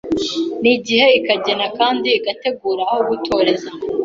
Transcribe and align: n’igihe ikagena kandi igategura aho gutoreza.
n’igihe 0.61 1.07
ikagena 1.19 1.67
kandi 1.77 2.07
igategura 2.19 2.81
aho 2.91 2.99
gutoreza. 3.09 3.69